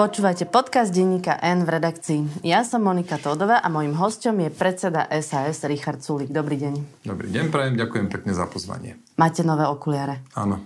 [0.00, 2.40] Počúvate podcast denníka N v redakcii.
[2.40, 6.32] Ja som Monika Tódová a mojim hostom je predseda SAS Richard Sulik.
[6.32, 7.04] Dobrý deň.
[7.04, 8.96] Dobrý deň, prajem, ďakujem pekne za pozvanie.
[9.20, 10.24] Máte nové okuliare?
[10.32, 10.56] Áno.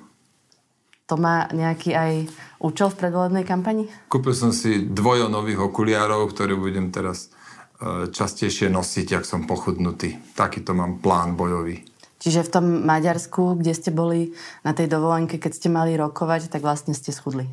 [1.10, 2.30] To má nejaký aj
[2.62, 3.90] účel v predvolebnej kampani?
[4.06, 7.34] Kúpil som si dvojo nových okuliarov, ktoré budem teraz
[7.82, 10.14] e, častejšie nosiť, ak som pochudnutý.
[10.38, 11.82] Takýto mám plán bojový.
[12.22, 14.30] Čiže v tom Maďarsku, kde ste boli
[14.62, 17.50] na tej dovolenke, keď ste mali rokovať, tak vlastne ste schudli.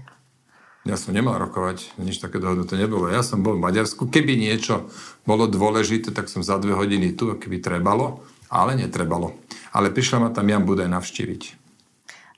[0.82, 3.06] Ja som nemal rokovať, nič také dohodnuté nebolo.
[3.06, 4.10] Ja som bol v Maďarsku.
[4.10, 4.90] Keby niečo
[5.30, 9.38] bolo dôležité, tak som za dve hodiny tu, keby trebalo, ale netrebalo.
[9.70, 11.62] Ale prišla ma tam Jan Budaj navštíviť.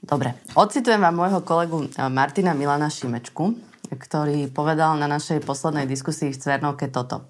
[0.04, 0.36] Dobre.
[0.60, 3.56] Ocitujem vám môjho kolegu eh, Martina Milana Šimečku,
[3.92, 7.28] ktorý povedal na našej poslednej diskusii v Cvernovke toto.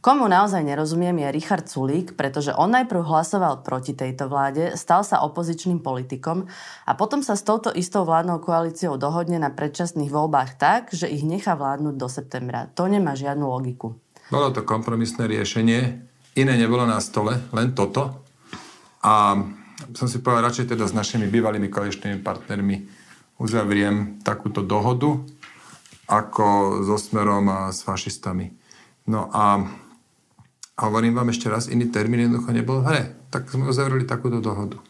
[0.00, 5.20] Komu naozaj nerozumiem je Richard Sulík, pretože on najprv hlasoval proti tejto vláde, stal sa
[5.28, 6.48] opozičným politikom
[6.88, 11.20] a potom sa s touto istou vládnou koalíciou dohodne na predčasných voľbách tak, že ich
[11.20, 12.72] nechá vládnuť do septembra.
[12.80, 13.92] To nemá žiadnu logiku.
[14.32, 15.80] Bolo to kompromisné riešenie,
[16.40, 18.24] iné nebolo na stole, len toto.
[19.04, 19.36] A
[19.92, 22.76] som si povedal, radšej teda s našimi bývalými koaličnými partnermi
[23.40, 25.24] uzavriem takúto dohodu,
[26.10, 28.50] ako so Smerom a s fašistami.
[29.06, 29.62] No a
[30.80, 33.02] a hovorím vám ešte raz, iný termín jednoducho nebol v hre.
[33.28, 34.80] Tak sme uzavreli takúto dohodu.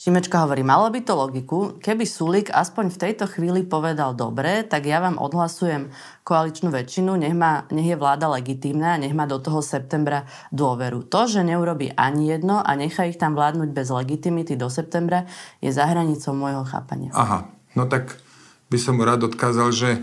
[0.00, 4.88] Šimečka hovorí, malo by to logiku, keby Sulik aspoň v tejto chvíli povedal dobre, tak
[4.88, 5.94] ja vám odhlasujem
[6.26, 11.06] koaličnú väčšinu, nech, má, nech je vláda legitímna, nech má do toho septembra dôveru.
[11.06, 15.28] To, že neurobi ani jedno a nechá ich tam vládnuť bez legitimity do septembra,
[15.62, 17.14] je za hranicou môjho chápania.
[17.14, 17.46] Aha,
[17.78, 18.18] no tak
[18.74, 20.02] by som mu rád odkázal, že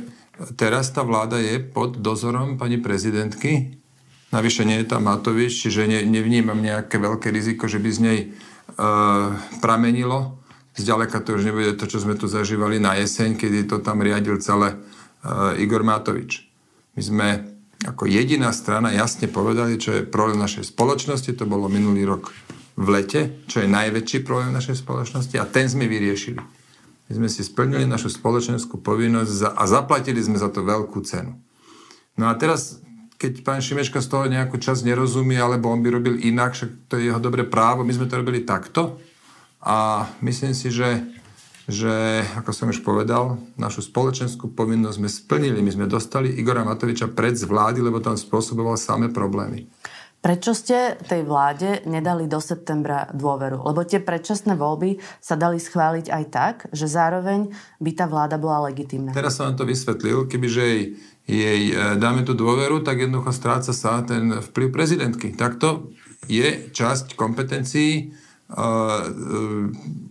[0.56, 3.80] teraz tá vláda je pod dozorom pani prezidentky,
[4.30, 8.20] Navyše nie je tam Matovič, čiže ne, nevnímam nejaké veľké riziko, že by z nej
[8.22, 8.28] e,
[9.58, 10.38] pramenilo.
[10.78, 14.38] Zďaleka to už nebude to, čo sme tu zažívali na jeseň, kedy to tam riadil
[14.38, 16.46] celé e, Igor Matovič.
[16.94, 17.28] My sme
[17.90, 21.34] ako jediná strana jasne povedali, čo je problém našej spoločnosti.
[21.34, 22.30] To bolo minulý rok
[22.78, 26.59] v lete, čo je najväčší problém našej spoločnosti a ten sme vyriešili.
[27.10, 31.42] My sme si splnili našu spoločenskú povinnosť a zaplatili sme za to veľkú cenu.
[32.14, 32.86] No a teraz
[33.20, 36.96] keď pán Šimečka z toho nejakú časť nerozumie, alebo on by robil inak, však to
[36.96, 38.96] je jeho dobré právo, my sme to robili takto.
[39.60, 41.04] A myslím si, že,
[41.68, 45.60] že ako som už povedal, našu spoločenskú povinnosť sme splnili.
[45.60, 49.68] My sme dostali Igora Matoviča pred z vlády, lebo tam spôsoboval samé problémy.
[50.20, 53.64] Prečo ste tej vláde nedali do septembra dôveru?
[53.64, 58.68] Lebo tie predčasné voľby sa dali schváliť aj tak, že zároveň by tá vláda bola
[58.68, 59.16] legitimná.
[59.16, 60.84] Teraz som vám to vysvetlil, kebyže jej,
[61.24, 65.32] jej e, dáme tú dôveru, tak jednoducho stráca sa ten vplyv prezidentky.
[65.32, 65.96] Takto
[66.28, 68.12] je časť kompetencií
[68.54, 69.08] uh,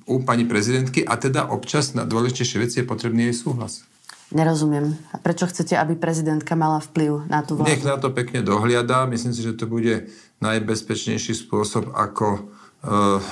[0.08, 3.84] u pani prezidentky a teda občas na dôležitejšie veci je potrebný jej súhlas.
[4.28, 4.93] Nerozumiem.
[5.12, 7.72] A prečo chcete, aby prezidentka mala vplyv na tú vládu?
[7.72, 9.09] Nech na to pekne dohliada.
[9.09, 10.12] Myslím si, že to bude
[10.44, 12.44] najbezpečnejší spôsob, ako
[12.84, 13.25] uh,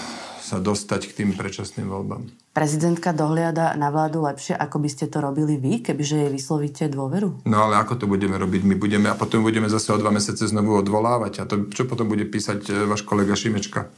[0.47, 2.31] sa dostať k tým predčasným voľbám.
[2.57, 7.45] Prezidentka dohliada na vládu lepšie, ako by ste to robili vy, kebyže jej vyslovíte dôveru?
[7.45, 8.63] No ale ako to budeme robiť?
[8.65, 11.43] My budeme a potom budeme zase o dva mesiace znovu odvolávať.
[11.43, 13.93] A to, čo potom bude písať e, váš kolega Šimečka?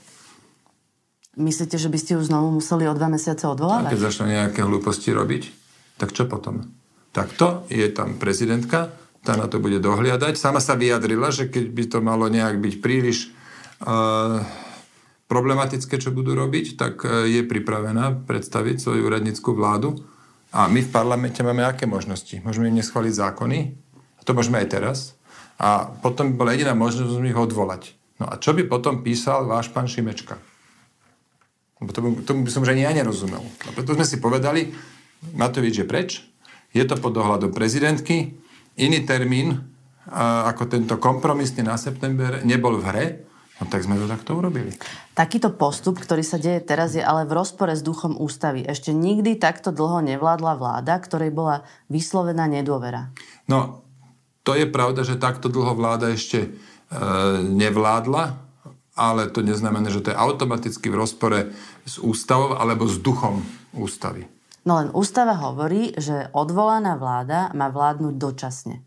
[1.39, 3.87] Myslíte, že by ste ju znovu museli o dva mesiace odvolávať?
[3.87, 5.55] A keď začnú nejaké hlúposti robiť,
[6.01, 6.67] tak čo potom?
[7.13, 8.93] Takto, je tam prezidentka,
[9.25, 10.39] tá na to bude dohliadať.
[10.39, 13.29] Sama sa vyjadrila, že keď by to malo nejak byť príliš
[13.85, 14.41] uh,
[15.29, 20.01] problematické, čo budú robiť, tak uh, je pripravená predstaviť svoju úradnickú vládu.
[20.55, 22.41] A my v parlamente máme aké možnosti?
[22.41, 23.59] Môžeme im neschváliť zákony,
[24.17, 24.99] a to môžeme aj teraz.
[25.59, 27.99] A potom by bola jediná možnosť ich odvolať.
[28.23, 30.39] No a čo by potom písal váš pán Šimečka?
[31.79, 33.43] Lebo tomu, tomu by som už ani ja nerozumel.
[33.67, 34.75] A preto sme si povedali,
[35.35, 36.11] Matovič je preč,
[36.73, 38.37] je to pod dohľadom prezidentky.
[38.79, 39.75] iný termín,
[40.13, 43.07] ako tento kompromisný na september, nebol v hre,
[43.61, 44.73] no tak sme to takto urobili.
[45.13, 48.65] Takýto postup, ktorý sa deje teraz, je ale v rozpore s duchom ústavy.
[48.65, 53.11] Ešte nikdy takto dlho nevládla vláda, ktorej bola vyslovená nedôvera.
[53.51, 53.83] No,
[54.47, 56.49] to je pravda, že takto dlho vláda ešte e,
[57.43, 58.39] nevládla,
[58.97, 61.41] ale to neznamená, že to je automaticky v rozpore
[61.85, 63.45] s ústavou alebo s duchom
[63.77, 64.38] ústavy.
[64.69, 68.85] No len ústava hovorí, že odvolaná vláda má vládnuť dočasne.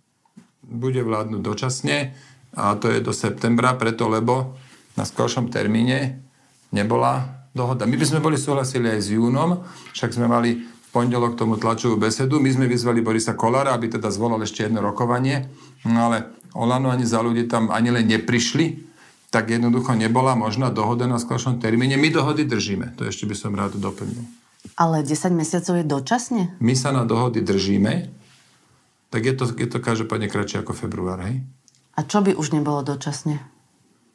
[0.62, 2.14] Bude vládnuť dočasne
[2.54, 4.54] a to je do septembra, preto lebo
[4.94, 6.22] na skoršom termíne
[6.70, 7.90] nebola dohoda.
[7.90, 9.66] My by sme boli súhlasili aj s júnom,
[9.98, 12.38] však sme mali v pondelok tomu tlačovú besedu.
[12.38, 15.50] My sme vyzvali Borisa Kolára, aby teda zvolal ešte jedno rokovanie,
[15.90, 18.86] no ale Olano ani za ľudí tam ani len neprišli,
[19.34, 21.98] tak jednoducho nebola možná dohoda na skoršom termíne.
[21.98, 24.41] My dohody držíme, to ešte by som rád doplnil.
[24.74, 26.42] Ale 10 mesiacov je dočasne?
[26.58, 28.10] My sa na dohody držíme,
[29.10, 31.42] tak je to, je to každopádne kratšie ako február, hej?
[31.94, 33.42] A čo by už nebolo dočasne?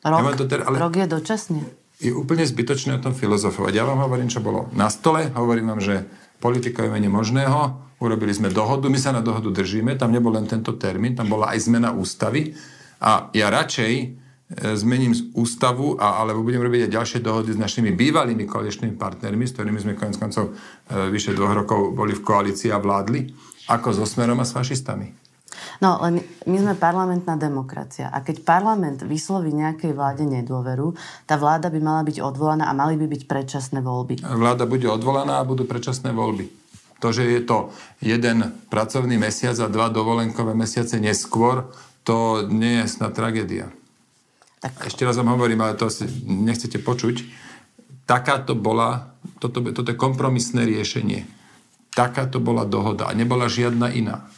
[0.00, 1.60] Rok, Ja to ter- ale- rok je dočasne.
[1.96, 3.72] Je úplne zbytočné o tom filozofovať.
[3.72, 6.04] Ja vám hovorím, čo bolo na stole, hovorím vám, že
[6.38, 10.44] politika je menej možného, urobili sme dohodu, my sa na dohodu držíme, tam nebol len
[10.44, 12.52] tento termín, tam bola aj zmena ústavy
[13.00, 13.92] a ja radšej
[14.54, 19.42] zmením z ústavu, a, alebo budem robiť aj ďalšie dohody s našimi bývalými koaličnými partnermi,
[19.42, 23.26] s ktorými sme konec koncov e, vyše dvoch rokov boli v koalícii a vládli,
[23.66, 25.26] ako so Smerom a s fašistami.
[25.82, 28.08] No, len my sme parlamentná demokracia.
[28.08, 30.94] A keď parlament vysloví nejakej vláde nedôveru,
[31.26, 34.22] tá vláda by mala byť odvolaná a mali by byť predčasné voľby.
[34.24, 36.48] Vláda bude odvolaná a budú predčasné voľby.
[37.04, 41.68] To, že je to jeden pracovný mesiac a dva dovolenkové mesiace neskôr,
[42.06, 43.68] to nie je snad tragédia.
[44.60, 47.22] Tak Ešte raz vám hovorím, ale to si nechcete počuť.
[48.08, 51.26] Takáto bola, toto, toto je kompromisné riešenie.
[51.92, 54.28] Takáto bola dohoda a nebola žiadna iná.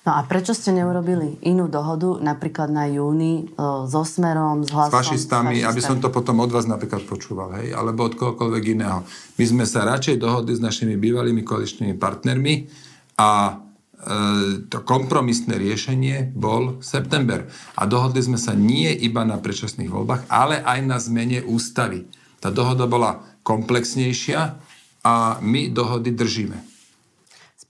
[0.00, 4.74] No a prečo ste neurobili inú dohodu, napríklad na júni, e, so Smerom, s S
[4.74, 4.96] hlasom?
[4.96, 9.04] fašistami, aby som to potom od vás napríklad počúval, hej, alebo od kohokoľvek iného.
[9.36, 12.54] My sme sa radšej dohodli s našimi bývalými koaličnými partnermi
[13.20, 13.60] a
[14.70, 17.44] to kompromisné riešenie bol september.
[17.76, 22.08] A dohodli sme sa nie iba na predčasných voľbách, ale aj na zmene ústavy.
[22.40, 24.40] Tá dohoda bola komplexnejšia
[25.04, 26.69] a my dohody držíme.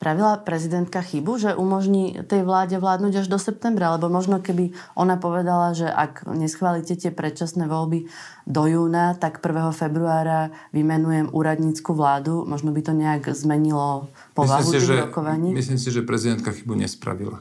[0.01, 3.93] Spravila prezidentka chybu, že umožní tej vláde vládnuť až do septembra?
[4.01, 8.09] Lebo možno keby ona povedala, že ak neschválite tie predčasné voľby
[8.49, 9.77] do júna, tak 1.
[9.77, 12.49] februára vymenujem úradnícku vládu.
[12.49, 15.49] Možno by to nejak zmenilo povahu Myslím si, tých že, rokovaní.
[15.53, 17.37] myslím si, že prezidentka chybu nespravila.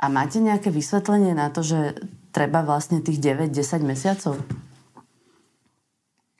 [0.00, 4.40] A máte nejaké vysvetlenie na to, že treba vlastne tých 9-10 mesiacov?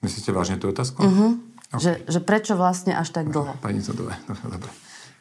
[0.00, 1.04] Myslíte vážne tú otázku?
[1.04, 1.36] Uh-huh.
[1.76, 3.52] Že, že prečo vlastne až tak dlho?
[3.60, 4.72] Pani Zadové, dobre, dobre.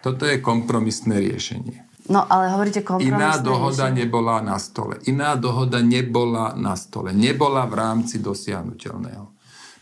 [0.03, 1.87] Toto je kompromisné riešenie.
[2.11, 3.99] No, ale hovoríte kompromisné Iná dohoda riešenie.
[4.03, 4.99] nebola na stole.
[5.07, 7.15] Iná dohoda nebola na stole.
[7.15, 9.31] Nebola v rámci dosiahnutelného.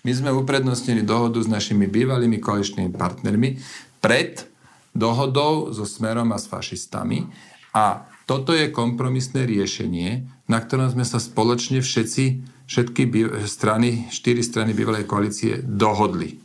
[0.06, 3.58] My sme uprednostnili dohodu s našimi bývalými koaličnými partnermi
[3.98, 4.46] pred
[4.94, 7.26] dohodou so Smerom a s fašistami
[7.74, 12.24] a toto je kompromisné riešenie, na ktorom sme sa spoločne všetci,
[12.70, 13.02] všetky
[13.44, 16.40] strany, štyri strany bývalej koalície dohodli.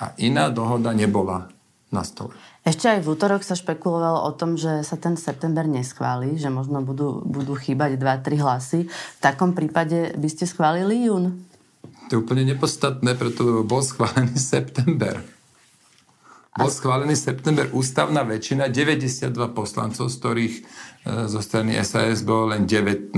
[0.00, 1.48] A iná dohoda nebola
[1.92, 2.36] na stole.
[2.66, 6.82] Ešte aj v útorok sa špekulovalo o tom, že sa ten september neschváli, že možno
[6.82, 8.80] budú, budú chýbať 2-3 hlasy.
[8.90, 11.46] V takom prípade by ste schválili jún?
[12.10, 15.22] To je úplne nepodstatné, preto bol schválený september.
[16.58, 20.62] Bol schválený september ústavná väčšina, 92 poslancov, z ktorých e,
[21.30, 23.14] zo strany SAS bolo len 19,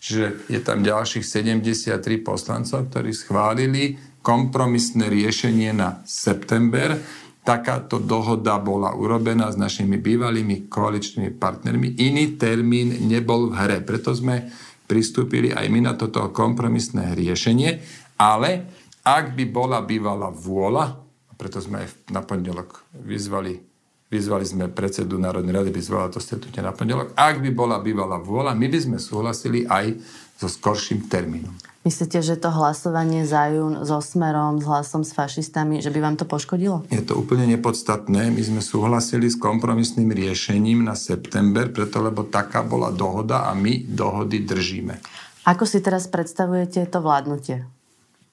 [0.00, 6.96] čiže je tam ďalších 73 poslancov, ktorí schválili kompromisné riešenie na september.
[7.44, 12.00] Takáto dohoda bola urobená s našimi bývalými koaličnými partnermi.
[12.00, 14.48] Iný termín nebol v hre, preto sme
[14.88, 17.84] pristúpili aj my na toto kompromisné riešenie,
[18.16, 18.64] ale
[19.04, 20.96] ak by bola bývala vôľa,
[21.36, 23.60] preto sme aj na pondelok vyzvali,
[24.08, 28.16] vyzvali sme predsedu Národnej rady, by zvala to stretnutie na pondelok, ak by bola bývala
[28.24, 30.00] vôľa, my by sme súhlasili aj
[30.40, 31.52] so skorším termínom.
[31.84, 36.16] Myslíte, že to hlasovanie za jún so Smerom, s hlasom s fašistami, že by vám
[36.16, 36.88] to poškodilo?
[36.88, 38.32] Je to úplne nepodstatné.
[38.32, 43.84] My sme súhlasili s kompromisným riešením na september, preto lebo taká bola dohoda a my
[43.84, 44.96] dohody držíme.
[45.44, 47.68] Ako si teraz predstavujete to vládnutie?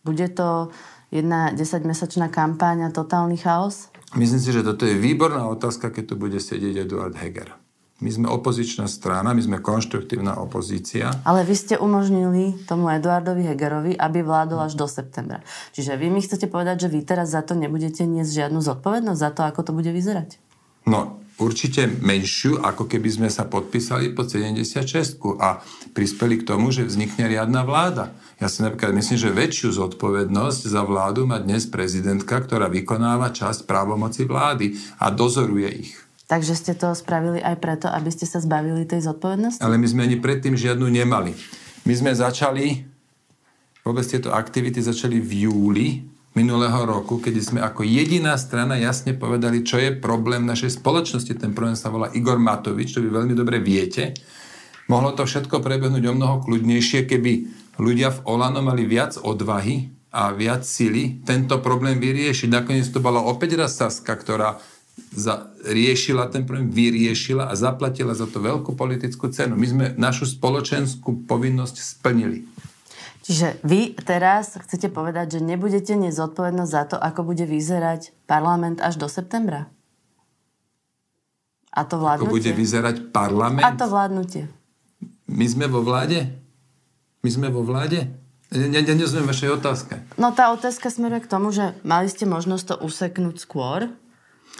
[0.07, 0.71] Bude to
[1.11, 3.91] jedna 10-mesačná kampáň a totálny chaos?
[4.15, 7.60] Myslím si, že toto je výborná otázka, keď tu bude sedieť Eduard Heger.
[8.01, 11.13] My sme opozičná strana, my sme konštruktívna opozícia.
[11.21, 15.45] Ale vy ste umožnili tomu Eduardovi Hegerovi, aby vládol až do septembra.
[15.77, 19.29] Čiže vy mi chcete povedať, že vy teraz za to nebudete niesť žiadnu zodpovednosť za
[19.29, 20.41] to, ako to bude vyzerať?
[20.89, 25.61] No, určite menšiu, ako keby sme sa podpísali pod 76 a
[25.93, 28.17] prispeli k tomu, že vznikne riadna vláda.
[28.41, 33.69] Ja si napríklad myslím, že väčšiu zodpovednosť za vládu má dnes prezidentka, ktorá vykonáva časť
[33.69, 35.93] právomoci vlády a dozoruje ich.
[36.31, 39.59] Takže ste to spravili aj preto, aby ste sa zbavili tej zodpovednosti?
[39.59, 41.35] Ale my sme ani predtým žiadnu nemali.
[41.83, 42.87] My sme začali,
[43.83, 49.67] vôbec tieto aktivity začali v júli minulého roku, keď sme ako jediná strana jasne povedali,
[49.67, 51.35] čo je problém našej spoločnosti.
[51.35, 54.15] Ten problém sa volá Igor Matovič, to vy veľmi dobre viete.
[54.87, 57.31] Mohlo to všetko prebehnúť o mnoho kľudnejšie, keby
[57.75, 62.47] ľudia v Olano mali viac odvahy a viac sily tento problém vyriešiť.
[62.47, 64.55] Nakoniec to bola opäť raz Saska, ktorá
[65.11, 69.59] za, riešila ten problém, vyriešila a zaplatila za to veľkú politickú cenu.
[69.59, 72.47] My sme našu spoločenskú povinnosť splnili.
[73.21, 78.97] Čiže vy teraz chcete povedať, že nebudete nezodpovednosť za to, ako bude vyzerať parlament až
[78.97, 79.69] do septembra?
[81.71, 82.27] A to vládnutie?
[82.27, 83.63] Ako bude vyzerať parlament?
[83.63, 84.49] A to vládnutie.
[85.31, 86.27] My sme vo vláde?
[87.23, 88.11] My sme vo vláde?
[88.51, 90.03] Ne, ne, nerozumiem vašej otázke.
[90.19, 93.87] No tá otázka smeruje k tomu, že mali ste možnosť to useknúť skôr,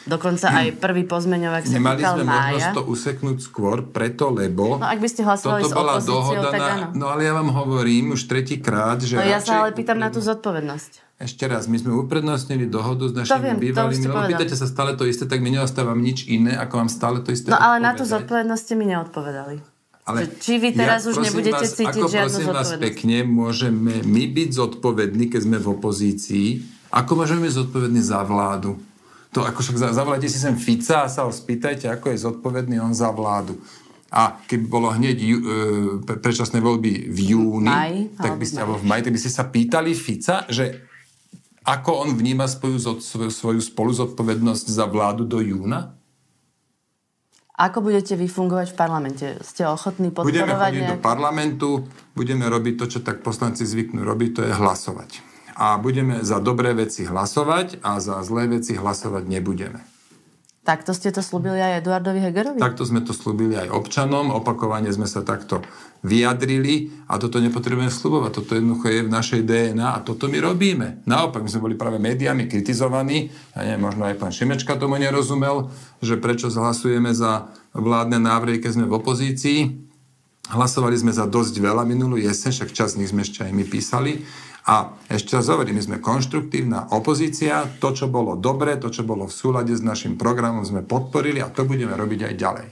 [0.02, 2.42] Dokonca aj prvý pozmeňovák sa Nemali sme mája.
[2.42, 4.82] možnosť to useknúť skôr, preto, lebo...
[4.82, 6.86] No ak by ste hlasovali s bola dohoda tak áno.
[6.98, 9.14] No ale ja vám hovorím už tretíkrát, že...
[9.14, 11.22] No ja sa ale pýtam na tú zodpovednosť.
[11.22, 15.06] Ešte raz, my sme uprednostnili dohodu s našimi viem, bývalými, lebo pýtate sa stále to
[15.06, 18.02] isté, tak mi neostávam nič iné, ako vám stále to isté No ale na tú
[18.02, 19.62] zodpovednosť ste mi neodpovedali.
[20.02, 24.02] Ale či vy teraz ja, už nebudete vás, cítiť ako žiadnu prosím vás pekne, môžeme
[24.02, 26.48] my byť zodpovední, keď sme v opozícii,
[26.90, 28.82] ako môžeme byť zodpovední za vládu?
[29.32, 32.92] To ako však zavolajte si sem Fica a sa ho spýtajte, ako je zodpovedný on
[32.92, 33.56] za vládu.
[34.12, 35.44] A keby bolo hneď ju, e,
[36.04, 39.48] predčasné voľby v júni, maj, tak by ste, alebo v maj, tak by ste sa
[39.48, 40.84] pýtali Fica, že
[41.64, 45.96] ako on vníma svoju, svoju, svoju spoluzodpovednosť za vládu do júna?
[47.56, 49.26] Ako budete vy fungovať v parlamente?
[49.48, 50.92] Ste ochotní podporovať Budeme chodiť nejak...
[50.92, 51.70] do parlamentu,
[52.12, 55.31] budeme robiť to, čo tak poslanci zvyknú robiť, to je hlasovať
[55.62, 59.86] a budeme za dobré veci hlasovať a za zlé veci hlasovať nebudeme.
[60.62, 62.62] Takto ste to slúbili aj Eduardovi Hegerovi?
[62.62, 65.66] Takto sme to slúbili aj občanom, opakovane sme sa takto
[66.06, 68.30] vyjadrili a toto nepotrebujeme slúbovať.
[68.30, 71.02] Toto jednoducho je v našej DNA a toto my robíme.
[71.10, 75.74] Naopak, my sme boli práve médiami kritizovaní, ja neviem, možno aj pán Šimečka tomu nerozumel,
[75.98, 79.60] že prečo zhlasujeme za vládne návrhy, keď sme v opozícii.
[80.54, 84.22] Hlasovali sme za dosť veľa minulú jeseň, však čas nich sme ešte aj my písali.
[84.70, 89.26] A ešte raz hovorím, my sme konštruktívna opozícia, to, čo bolo dobre, to, čo bolo
[89.26, 92.68] v súlade s našim programom, sme podporili a to budeme robiť aj ďalej.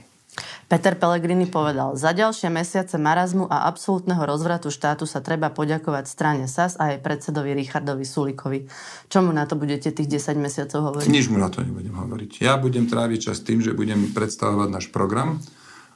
[0.70, 6.46] Peter Pellegrini povedal, za ďalšie mesiace marazmu a absolútneho rozvratu štátu sa treba poďakovať strane
[6.46, 8.70] SAS a aj predsedovi Richardovi Sulikovi.
[9.10, 11.10] Čomu na to budete tých 10 mesiacov hovoriť?
[11.10, 12.46] Nič mu na to nebudem hovoriť.
[12.46, 15.42] Ja budem tráviť čas tým, že budem predstavovať náš program,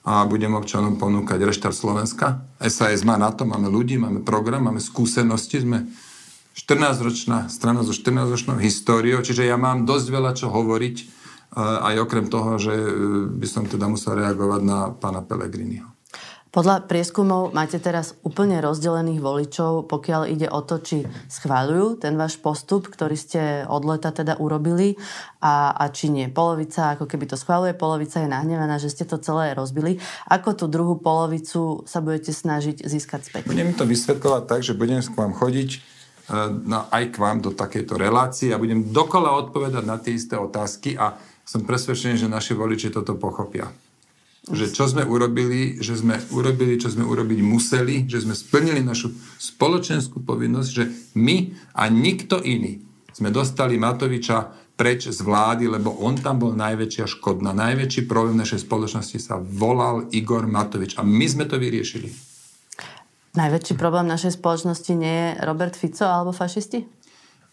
[0.04, 2.44] a budem občanom ponúkať reštart Slovenska.
[2.60, 5.88] SAS má na to, máme ľudí, máme program, máme skúsenosti, sme
[6.52, 11.04] 14-ročná strana so 14-ročnou históriou, čiže ja mám dosť veľa čo hovoriť, e,
[11.56, 12.88] aj okrem toho, že e,
[13.32, 15.93] by som teda musel reagovať na pána Pelegriniho.
[16.54, 22.38] Podľa prieskumov máte teraz úplne rozdelených voličov, pokiaľ ide o to, či schváľujú ten váš
[22.38, 24.94] postup, ktorý ste od leta teda urobili
[25.42, 26.30] a, a či nie.
[26.30, 29.98] Polovica, ako keby to schváľuje, polovica je nahnevaná, že ste to celé rozbili.
[30.30, 33.50] Ako tú druhú polovicu sa budete snažiť získať späť?
[33.50, 35.78] Budem to vysvetľovať tak, že budem k vám chodiť e,
[36.70, 40.94] na, aj k vám do takejto relácie a budem dokola odpovedať na tie isté otázky
[40.94, 43.66] a som presvedčený, že naši voliči toto pochopia
[44.44, 49.08] že čo sme urobili, že sme urobili, čo sme urobiť museli, že sme splnili našu
[49.40, 50.84] spoločenskú povinnosť, že
[51.16, 51.36] my
[51.72, 52.84] a nikto iný
[53.14, 57.54] sme dostali Matoviča preč z vlády, lebo on tam bol najväčšia škodná.
[57.54, 62.10] Najväčší problém našej spoločnosti sa volal Igor Matovič a my sme to vyriešili.
[63.34, 67.03] Najväčší problém našej spoločnosti nie je Robert Fico alebo fašisti?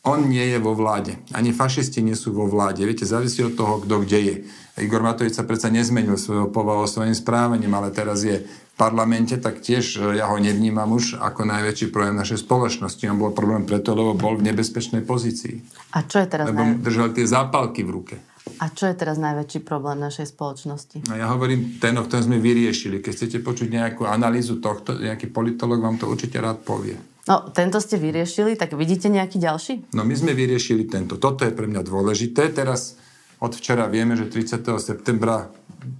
[0.01, 1.13] On nie je vo vláde.
[1.29, 2.81] Ani fašisti nie sú vo vláde.
[2.81, 4.36] Viete, závisí od toho, kto kde je.
[4.81, 9.62] Igor Matovič sa predsa nezmenil svojho povahu svojim správaním, ale teraz je v parlamente, tak
[9.62, 13.03] tiež e, ja ho nevnímam už ako najväčší problém našej spoločnosti.
[13.13, 15.62] On bol problém preto, lebo bol v nebezpečnej pozícii.
[15.93, 16.81] A čo je teraz Lebo naj...
[16.81, 18.15] držal tie zápalky v ruke.
[18.58, 21.05] A čo je teraz najväčší problém našej spoločnosti?
[21.05, 23.05] No ja hovorím ten, o ktorom sme vyriešili.
[23.05, 26.98] Keď chcete počuť nejakú analýzu tohto, nejaký politolog vám to určite rád povie.
[27.30, 29.94] No, tento ste vyriešili, tak vidíte nejaký ďalší?
[29.94, 31.22] No, my sme vyriešili tento.
[31.22, 32.50] Toto je pre mňa dôležité.
[32.50, 32.98] Teraz
[33.38, 34.62] od včera vieme, že 30.
[34.82, 35.50] septembra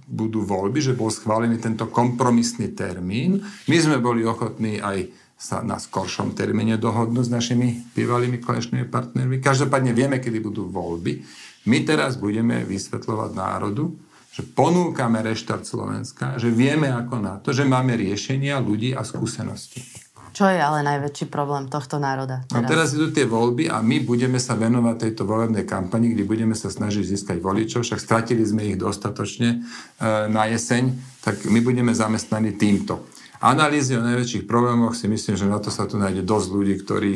[0.06, 3.42] budú voľby, že bol schválený tento kompromisný termín.
[3.66, 5.10] My sme boli ochotní aj
[5.42, 9.42] sa na skoršom termíne dohodnúť s našimi bývalými kolečnými partnermi.
[9.42, 11.18] Každopádne vieme, kedy budú voľby.
[11.66, 13.90] My teraz budeme vysvetľovať národu,
[14.30, 19.82] že ponúkame reštart Slovenska, že vieme ako na to, že máme riešenia ľudí a skúsenosti.
[20.32, 22.48] Čo je ale najväčší problém tohto národa?
[22.48, 22.56] Teraz?
[22.56, 26.56] No teraz idú tie voľby a my budeme sa venovať tejto volebnej kampani, kde budeme
[26.56, 30.88] sa snažiť získať voličov, však stratili sme ich dostatočne e, na jeseň,
[31.20, 33.04] tak my budeme zamestnaní týmto.
[33.44, 37.12] Analýzy o najväčších problémoch si myslím, že na to sa tu nájde dosť ľudí, ktorí,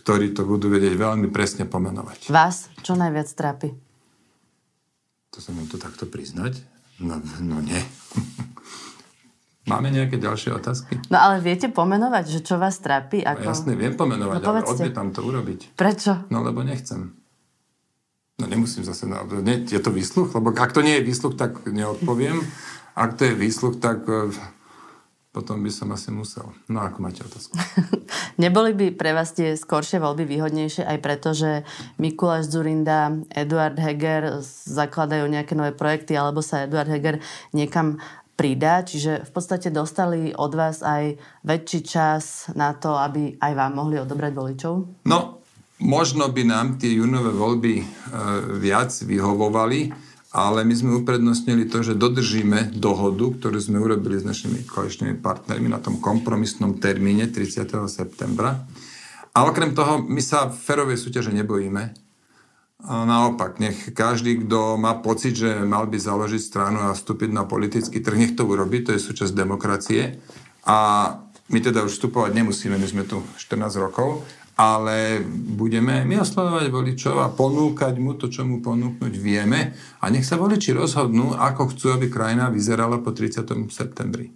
[0.00, 2.32] ktorí to budú vedieť veľmi presne pomenovať.
[2.32, 3.68] Vás čo najviac trápi?
[5.34, 6.62] To sa mám to takto priznať?
[7.02, 7.82] No, no nie.
[9.64, 11.00] Máme nejaké ďalšie otázky?
[11.08, 13.24] No ale viete pomenovať, že čo vás trápi?
[13.24, 13.40] Ako...
[13.40, 15.72] No, jasne, viem pomenovať, no, ale odmietam to urobiť.
[15.72, 16.28] Prečo?
[16.28, 17.16] No lebo nechcem.
[18.36, 20.36] No nemusím zase, no, nie, je to výsluch?
[20.36, 22.44] Lebo ak to nie je výsluch, tak neodpoviem.
[22.94, 24.30] Ak to je výsluch, tak eh,
[25.34, 26.46] potom by som asi musel.
[26.70, 27.58] No ako máte otázku?
[28.42, 31.66] Neboli by pre vás tie skoršie voľby výhodnejšie aj preto, že
[31.98, 37.18] Mikuláš Zurinda, Eduard Heger zakladajú nejaké nové projekty alebo sa Eduard Heger
[37.50, 37.98] niekam
[38.34, 43.72] pridá, čiže v podstate dostali od vás aj väčší čas na to, aby aj vám
[43.78, 44.74] mohli odobrať voličov?
[45.06, 45.42] No,
[45.82, 47.84] možno by nám tie junové voľby e,
[48.58, 49.94] viac vyhovovali,
[50.34, 55.70] ale my sme uprednostnili to, že dodržíme dohodu, ktorú sme urobili s našimi koaličnými partnermi
[55.70, 57.70] na tom kompromisnom termíne 30.
[57.86, 58.66] septembra.
[59.34, 62.03] A okrem toho, my sa ferovej súťaže nebojíme.
[62.84, 67.48] A naopak, nech každý, kto má pocit, že mal by založiť stranu a vstúpiť na
[67.48, 70.20] politický trh, nech to urobí, to je súčasť demokracie.
[70.68, 70.78] A
[71.48, 74.20] my teda už vstupovať nemusíme, my sme tu 14 rokov,
[74.54, 75.24] ale
[75.56, 80.38] budeme my oslovovať voličov a ponúkať mu to, čo mu ponúknuť vieme a nech sa
[80.38, 83.42] voliči rozhodnú, ako chcú, aby krajina vyzerala po 30.
[83.72, 84.30] septembri.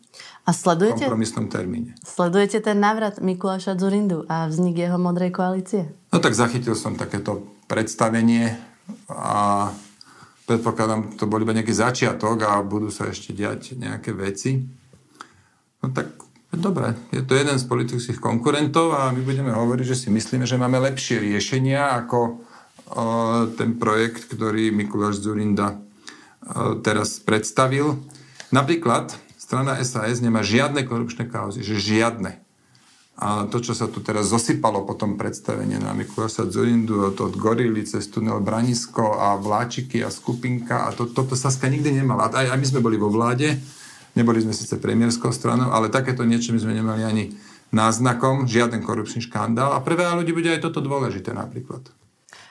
[0.48, 1.94] A sledujete, kompromisnom termíne.
[2.00, 5.92] Sledujete ten návrat Mikuláša Zurindu a vznik jeho modrej koalície?
[6.08, 8.56] No tak zachytil som takéto predstavenie
[9.12, 9.68] a
[10.48, 14.64] predpokladám, to bol iba nejaký začiatok a budú sa ešte diať nejaké veci.
[15.84, 20.08] No tak Dobre, je to jeden z politických konkurentov a my budeme hovoriť, že si
[20.08, 22.32] myslíme, že máme lepšie riešenia ako o,
[23.52, 28.00] ten projekt, ktorý Mikuláš Zurinda o, teraz predstavil.
[28.48, 32.40] Napríklad strana SAS nemá žiadne korupčné kauzy, že žiadne.
[33.18, 37.34] A to, čo sa tu teraz zosypalo po tom predstavení na Mikuláša Zurindu, od, od
[37.34, 42.30] Gorily cez tunel Branisko a Vláčiky a Skupinka a to, toto Saska nikdy nemala.
[42.30, 43.58] Aj, aj my sme boli vo vláde,
[44.18, 47.24] Neboli sme síce premiérskou stranou, ale takéto niečo my sme nemali ani
[47.70, 51.86] náznakom, žiaden korupčný škandál a pre veľa ľudí bude aj toto dôležité napríklad.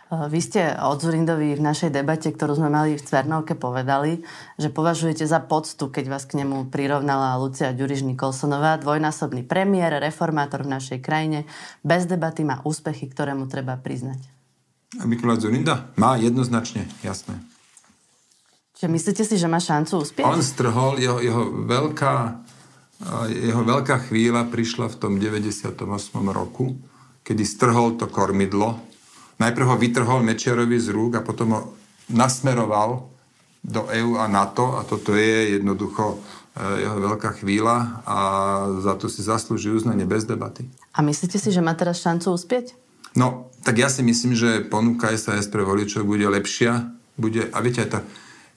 [0.07, 4.23] Vy ste od Zurindovi v našej debate, ktorú sme mali v Cvernovke, povedali,
[4.55, 10.63] že považujete za poctu, keď vás k nemu prirovnala Lucia Ďuriž Nikolsonová, dvojnásobný premiér, reformátor
[10.63, 11.43] v našej krajine,
[11.83, 14.23] bez debaty má úspechy, ktoré mu treba priznať.
[14.95, 15.91] A Mikuláš Zurinda?
[15.99, 17.35] Má jednoznačne, jasné.
[18.79, 20.23] Čiže myslíte si, že má šancu uspieť?
[20.23, 22.15] On strhol, jeho, jeho, veľká,
[23.27, 25.75] jeho veľká chvíľa prišla v tom 98.
[26.31, 26.79] roku,
[27.27, 28.79] kedy strhol to kormidlo.
[29.37, 31.61] Najprv ho vytrhol Mečiarovi z rúk a potom ho
[32.09, 33.05] nasmeroval
[33.61, 36.15] do EÚ a NATO a toto je jednoducho
[36.55, 38.17] e, jeho veľká chvíľa a
[38.79, 40.65] za to si zaslúži uznanie bez debaty.
[40.95, 42.73] A myslíte si, že má teraz šancu uspieť?
[43.17, 46.93] No, tak ja si myslím, že ponuka SAS pre voličov bude lepšia.
[47.17, 47.99] Bude, a viete, aj tá,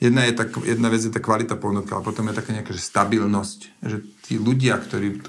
[0.01, 2.83] jedna, je tá, jedna vec je tá kvalita ponuky, ale potom je taká nejaká že
[2.83, 3.59] stabilnosť.
[3.85, 5.21] Že tí ľudia, ktorí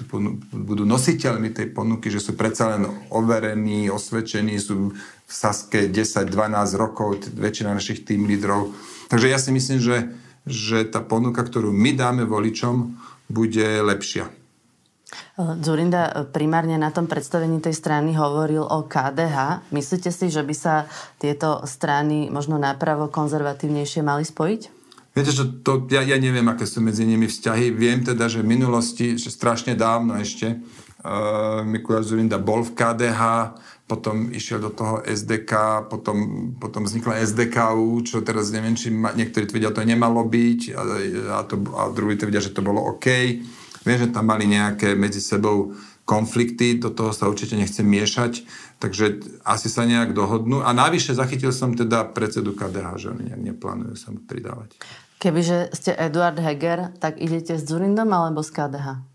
[0.50, 6.32] budú nositeľmi tej ponuky, že sú predsa len overení, osvedčení, sú v Saske 10-12
[6.80, 8.72] rokov, väčšina našich tým lídrov.
[9.12, 10.10] Takže ja si myslím, že,
[10.48, 12.96] že tá ponuka, ktorú my dáme voličom,
[13.28, 14.28] bude lepšia.
[15.36, 19.68] Zurinda primárne na tom predstavení tej strany hovoril o KDH.
[19.72, 20.84] Myslíte si, že by sa
[21.16, 24.82] tieto strany možno napravo konzervatívnejšie mali spojiť?
[25.12, 27.68] Viete, že to, ja, ja neviem, aké sú medzi nimi vzťahy.
[27.76, 33.20] Viem teda, že v minulosti, že strašne dávno ešte, uh, Mikuláš Zurinda bol v KDH,
[33.84, 36.16] potom išiel do toho SDK, potom,
[36.56, 40.80] potom vznikla SDKU, čo teraz neviem, či ma, niektorí tvrdia, to nemalo byť a,
[41.36, 43.06] a, to, a druhí tvrdia, že to bolo OK.
[43.82, 48.42] Viem, že tam mali nejaké medzi sebou konflikty, do toho sa určite nechcem miešať,
[48.82, 50.66] takže asi sa nejak dohodnú.
[50.66, 54.74] A navyše zachytil som teda predsedu KDH, že oni nejak neplánujú sa mu pridávať.
[55.22, 59.06] Kebyže ste Eduard Heger, tak idete s Zurindom alebo s KDH?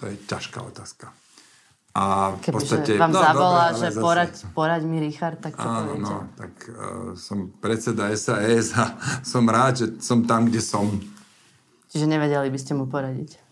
[0.00, 1.12] To je ťažká otázka.
[1.94, 2.98] A v podstate...
[2.98, 4.02] vám no, zavolá, dobre, že zase...
[4.02, 8.98] poraď, poraď mi Richard, tak čo Áno, no, tak uh, som predseda SAS a
[9.32, 10.90] som rád, že som tam, kde som.
[11.94, 13.43] Čiže nevedeli by ste mu poradiť?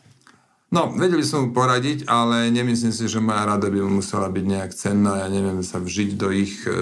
[0.73, 4.45] No, vedeli som mu poradiť, ale nemyslím si, že moja rada by mu musela byť
[4.49, 5.21] nejak cenná.
[5.21, 6.73] Ja neviem sa vžiť do ich e,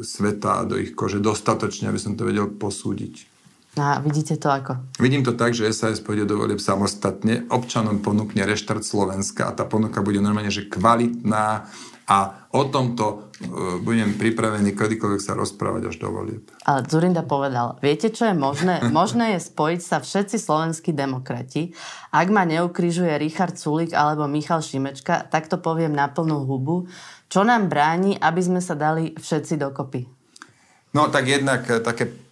[0.00, 3.28] sveta do ich kože dostatočne, aby som to vedel posúdiť.
[3.76, 4.80] A vidíte to ako?
[4.98, 9.68] Vidím to tak, že SAS pôjde do volieb samostatne, občanom ponúkne reštart Slovenska a tá
[9.68, 11.68] ponuka bude normálne, že kvalitná
[12.08, 16.48] a o tomto uh, budem pripravený kedykoľvek sa rozprávať až do volieb.
[16.64, 18.80] Ale Zurinda povedal, viete, čo je možné?
[18.98, 21.76] Možné je spojiť sa všetci slovenskí demokrati.
[22.08, 26.88] Ak ma neukrižuje Richard Sulik alebo Michal Šimečka, tak to poviem na plnú hubu.
[27.28, 30.08] Čo nám bráni, aby sme sa dali všetci dokopy?
[30.96, 32.27] No tak jednak eh, také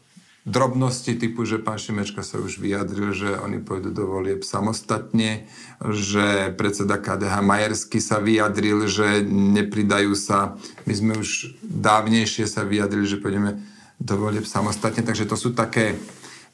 [0.47, 5.51] drobnosti typu, že pán Šimečka sa už vyjadril, že oni pôjdu do volieb samostatne,
[5.83, 10.55] že predseda KDH Majersky sa vyjadril, že nepridajú sa.
[10.87, 13.59] My sme už dávnejšie sa vyjadrili, že pôjdeme
[13.99, 15.99] do volieb samostatne, takže to sú také,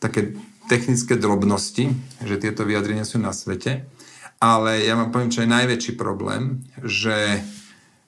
[0.00, 0.40] také
[0.72, 1.92] technické drobnosti,
[2.24, 3.84] že tieto vyjadrenia sú na svete.
[4.40, 7.44] Ale ja vám poviem, čo je najväčší problém, že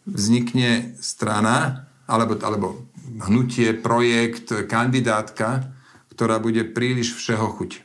[0.09, 2.89] vznikne strana, alebo, alebo
[3.29, 5.74] hnutie, projekt, kandidátka,
[6.15, 7.83] ktorá bude príliš všeho chuť.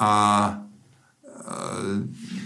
[0.00, 0.12] A
[0.48, 0.52] e,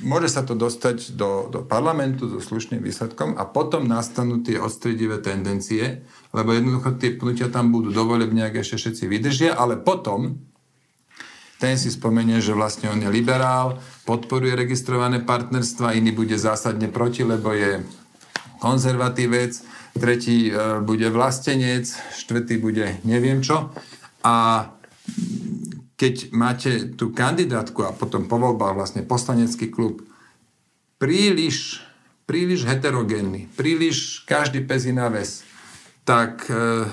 [0.06, 5.18] môže sa to dostať do, do parlamentu so slušným výsledkom a potom nastanú tie odstredivé
[5.18, 10.38] tendencie, lebo jednoducho tie pnutia tam budú dovoleb nejak ešte všetci vydržia, ale potom
[11.62, 17.22] ten si spomenie, že vlastne on je liberál, podporuje registrované partnerstva, iný bude zásadne proti,
[17.22, 17.80] lebo je
[18.58, 19.62] konzervatívec,
[19.94, 21.86] tretí e, bude vlastenec,
[22.18, 23.70] štvrtý bude neviem čo.
[24.26, 24.66] A
[25.94, 30.02] keď máte tú kandidátku a potom po voľbách vlastne poslanecký klub
[30.98, 31.84] príliš,
[32.26, 35.44] príliš heterogénny, príliš každý pes na ves,
[36.02, 36.88] tak e,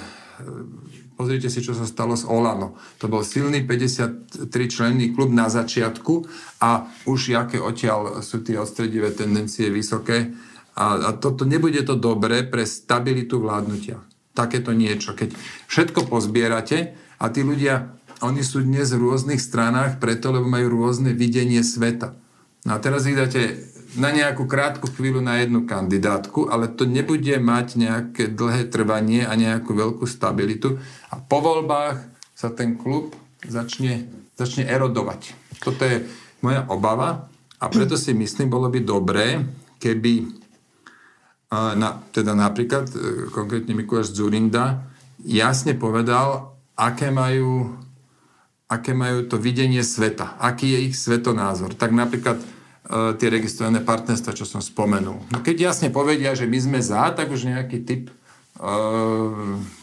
[1.18, 2.78] pozrite si, čo sa stalo s Olano.
[3.02, 6.26] To bol silný 53 členný klub na začiatku
[6.62, 10.34] a už aké odtiaľ sú tie odstredivé tendencie vysoké.
[10.76, 14.00] A, a toto nebude to dobré pre stabilitu vládnutia.
[14.32, 15.12] Takéto niečo.
[15.12, 15.36] Keď
[15.68, 21.14] všetko pozbierate a tí ľudia oni sú dnes v rôznych stranách preto, lebo majú rôzne
[21.14, 22.14] videnie sveta.
[22.66, 23.58] No a teraz ich dáte
[23.98, 29.34] na nejakú krátku chvíľu na jednu kandidátku, ale to nebude mať nejaké dlhé trvanie a
[29.36, 30.80] nejakú veľkú stabilitu
[31.12, 32.00] a po voľbách
[32.32, 33.12] sa ten klub
[33.44, 34.08] začne,
[34.40, 35.36] začne erodovať.
[35.60, 36.08] Toto je
[36.40, 37.28] moja obava
[37.60, 39.44] a preto si myslím, bolo by dobré,
[39.82, 40.42] keby
[41.52, 42.96] na, teda napríklad e,
[43.28, 44.88] konkrétne Mikuláš Zurinda
[45.28, 47.76] jasne povedal, aké majú
[48.72, 51.76] aké majú to videnie sveta, aký je ich svetonázor.
[51.76, 52.46] Tak napríklad e,
[53.20, 55.20] tie registrované partnerstva, čo som spomenul.
[55.28, 58.14] No keď jasne povedia, že my sme za, tak už nejaký typ e,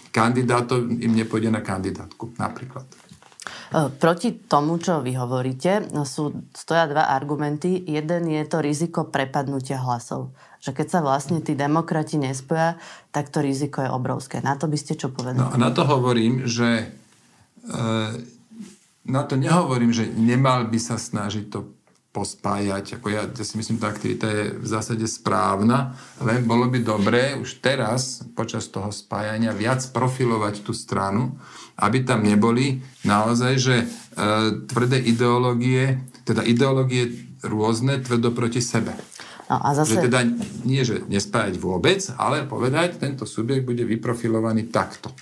[0.08, 2.88] kandidátov im nepôjde na kandidátku, napríklad.
[3.76, 7.84] E, proti tomu, čo vy hovoríte, sú, stoja dva argumenty.
[7.84, 10.32] Jeden je to riziko prepadnutia hlasov.
[10.64, 12.80] Že keď sa vlastne tí demokrati nespoja,
[13.12, 14.40] tak to riziko je obrovské.
[14.40, 15.44] Na to by ste čo povedali?
[15.44, 16.88] No a na to hovorím, že
[17.68, 18.36] e,
[19.08, 21.78] na to nehovorím, že nemal by sa snažiť to
[22.12, 22.98] pospájať.
[23.00, 27.36] Ako ja, ja si myslím, tá aktivita je v zásade správna, len bolo by dobré
[27.36, 31.36] už teraz, počas toho spájania, viac profilovať tú stranu,
[31.78, 33.86] aby tam neboli naozaj, že e,
[34.66, 37.12] tvrdé ideológie, teda ideológie
[37.44, 38.96] rôzne, tvrdo proti sebe.
[39.48, 39.96] No a zase...
[39.96, 40.20] Že teda
[40.66, 45.14] nie, že nespájať vôbec, ale povedať, tento subjekt bude vyprofilovaný takto.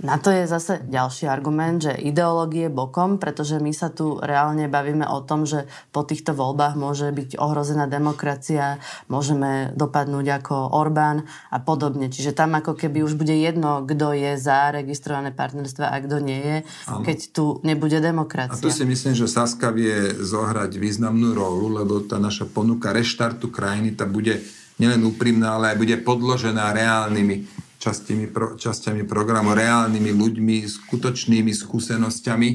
[0.00, 5.04] Na to je zase ďalší argument, že ideológie bokom, pretože my sa tu reálne bavíme
[5.04, 8.80] o tom, že po týchto voľbách môže byť ohrozená demokracia,
[9.12, 12.08] môžeme dopadnúť ako Orbán a podobne.
[12.08, 16.40] Čiže tam ako keby už bude jedno, kto je za registrované partnerstva a kto nie
[16.40, 16.56] je,
[16.88, 17.04] ano.
[17.04, 18.56] keď tu nebude demokracia.
[18.56, 23.52] A tu si myslím, že Saska vie zohrať významnú rolu, lebo tá naša ponuka reštartu
[23.52, 24.40] krajiny, tá bude
[24.80, 32.50] nielen úprimná, ale aj bude podložená reálnymi častiami, pro, časťami programu, reálnymi ľuďmi, skutočnými skúsenosťami.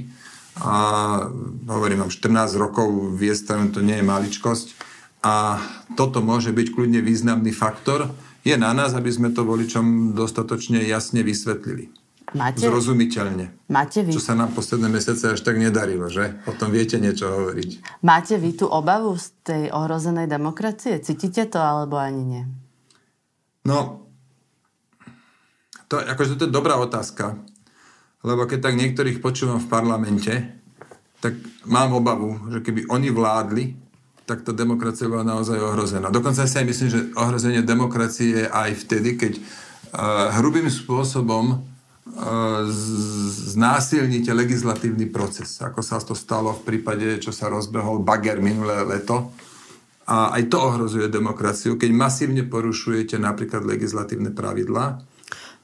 [0.64, 0.76] A
[1.68, 2.88] hovorím vám, 14 rokov
[3.20, 4.68] viesť to nie je maličkosť.
[5.28, 5.60] A
[6.00, 8.08] toto môže byť kľudne významný faktor.
[8.48, 11.92] Je na nás, aby sme to voličom dostatočne jasne vysvetlili.
[12.36, 13.72] Máte, Zrozumiteľne.
[13.72, 14.12] Máte vy...
[14.12, 16.36] Čo sa nám posledné mesiace až tak nedarilo, že?
[16.44, 18.04] O tom viete niečo hovoriť.
[18.04, 21.00] Máte vy tú obavu z tej ohrozenej demokracie?
[21.00, 22.44] Cítite to alebo ani nie?
[23.64, 24.07] No,
[25.88, 27.40] to, akože to je dobrá otázka,
[28.24, 30.34] lebo keď tak niektorých počúvam v parlamente,
[31.24, 31.34] tak
[31.66, 33.66] mám obavu, že keby oni vládli,
[34.28, 36.12] tak tá demokracia bola naozaj ohrozená.
[36.12, 42.64] Dokonca si aj myslím, že ohrozenie demokracie je aj vtedy, keď uh, hrubým spôsobom uh,
[43.56, 49.32] znásilníte legislatívny proces, ako sa to stalo v prípade, čo sa rozbehol bager minulé leto.
[50.08, 55.04] A aj to ohrozuje demokraciu, keď masívne porušujete napríklad legislatívne pravidlá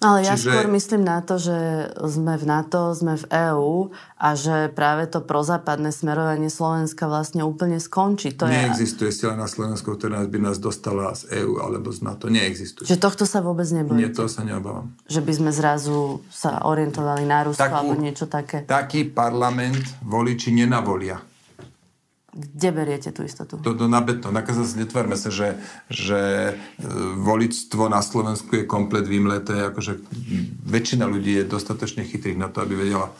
[0.04, 0.52] Ale ja Čiže...
[0.52, 1.56] skôr myslím na to, že
[2.04, 3.90] sme v NATO, sme v EÚ
[4.20, 8.36] a že práve to prozápadné smerovanie Slovenska vlastne úplne skončí.
[8.36, 9.24] To Neexistuje je...
[9.24, 12.28] sila na Slovensku, ktorá by nás dostala z EÚ alebo z NATO.
[12.28, 12.86] Neexistuje.
[12.86, 14.00] Že tohto sa vôbec nebojíte?
[14.00, 14.92] Nie, to sa neobávam.
[15.08, 18.68] Že by sme zrazu sa orientovali na Rusko Takú, alebo niečo také?
[18.68, 21.33] Taký parlament voliči nenavolia.
[22.34, 23.62] Kde beriete tú istotu?
[23.62, 24.34] To, to na beton.
[24.34, 26.54] Nakazať netvarme sa, že, že e,
[27.22, 29.70] voličstvo na Slovensku je komplet vymleté.
[29.70, 30.02] Akože
[30.66, 33.14] väčšina ľudí je dostatočne chytrých na to, aby vedela,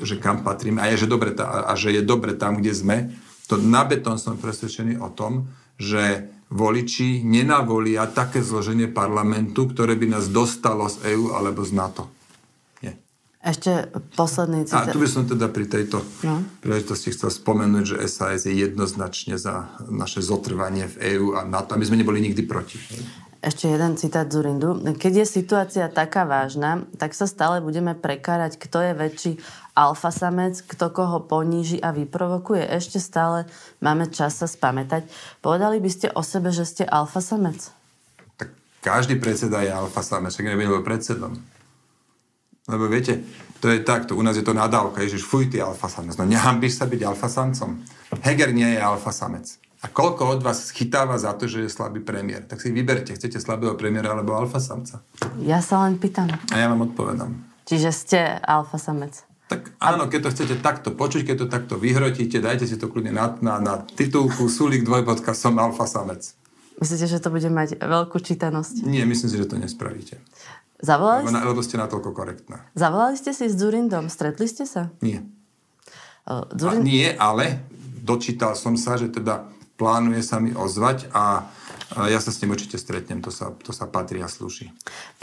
[0.00, 2.96] že kam patríme a je, že dobre a, a že je dobre tam, kde sme.
[3.52, 10.16] To na beton som presvedčený o tom, že voliči nenavolia také zloženie parlamentu, ktoré by
[10.16, 12.08] nás dostalo z EÚ alebo z NATO.
[13.38, 13.86] Ešte
[14.18, 14.90] posledný citát.
[14.90, 16.42] A tu by som teda pri tejto no.
[16.58, 21.78] príležitosti chcel spomenúť, že SAS je jednoznačne za naše zotrvanie v EÚ a NATO.
[21.78, 22.82] A my sme neboli nikdy proti.
[23.38, 24.74] Ešte jeden citát Zurindu.
[24.82, 29.32] Keď je situácia taká vážna, tak sa stále budeme prekárať, kto je väčší
[29.78, 32.66] alfasamec, kto koho poníži a vyprovokuje.
[32.66, 33.46] Ešte stále
[33.78, 35.06] máme čas sa spamätať.
[35.38, 37.70] Povedali by ste o sebe, že ste alfasamec?
[38.34, 38.50] Tak
[38.82, 41.38] každý predseda je alfasamec, však nebudem predsedom.
[42.68, 43.24] Lebo viete,
[43.58, 46.14] to je takto, u nás je to nadávka, ježiš, fuj, ty alfasamec.
[46.20, 47.80] No nehambíš sa byť alfasamcom.
[48.22, 49.58] Heger nie je alfasamec.
[49.78, 52.44] A koľko od vás chytáva za to, že je slabý premiér?
[52.44, 55.00] Tak si vyberte, chcete slabého premiéra alebo alfasamca.
[55.38, 56.28] Ja sa len pýtam.
[56.50, 57.34] A ja vám odpovedám.
[57.64, 59.22] Čiže ste alfasamec.
[59.48, 63.16] Tak áno, keď to chcete takto počuť, keď to takto vyhrotíte, dajte si to kľudne
[63.16, 66.36] na, na, na titulku Sulik dvojbodka som alfasamec.
[66.78, 68.86] Myslíte, že to bude mať veľkú čítanosť?
[68.86, 70.22] Nie, myslím si, že to nespravíte.
[70.78, 71.48] Zavolali lebo, ste...
[71.50, 72.70] lebo ste natoľko korektná.
[72.78, 74.06] Zavolali ste si s Zurindom?
[74.06, 74.94] Stretli ste sa?
[75.02, 75.26] Nie.
[76.22, 76.86] Uh, Zurind...
[76.86, 77.66] Nie, ale
[78.02, 81.50] dočítal som sa, že teda plánuje sa mi ozvať a
[81.96, 84.68] ja sa s ním určite stretnem, to sa, to sa patrí a slúši.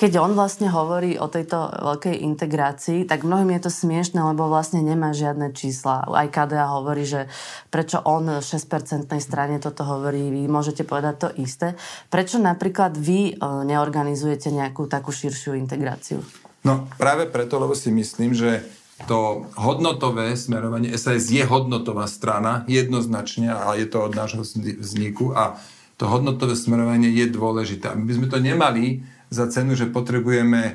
[0.02, 4.82] Keď on vlastne hovorí o tejto veľkej integrácii, tak mnohým je to smiešne, lebo vlastne
[4.82, 6.10] nemá žiadne čísla.
[6.10, 7.30] Aj KDA hovorí, že
[7.70, 11.78] prečo on 6% strane toto hovorí, vy môžete povedať to isté.
[12.10, 13.34] Prečo napríklad vy e,
[13.70, 16.26] neorganizujete nejakú takú širšiu integráciu?
[16.66, 18.66] No práve preto, lebo si myslím, že
[19.06, 24.42] to hodnotové smerovanie SAS je hodnotová strana jednoznačne a je to od nášho
[24.82, 25.60] vzniku a
[25.96, 27.96] to hodnotové smerovanie je dôležité.
[27.96, 30.74] My sme to nemali za cenu, že potrebujeme e,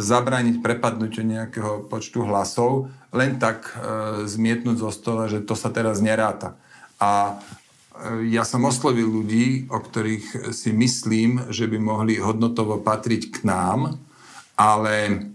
[0.00, 3.74] zabrániť prepadnutiu nejakého počtu hlasov, len tak e,
[4.26, 6.56] zmietnúť zo stola, že to sa teraz neráta.
[7.02, 13.22] A e, ja som oslovil ľudí, o ktorých si myslím, že by mohli hodnotovo patriť
[13.34, 13.98] k nám,
[14.56, 15.26] ale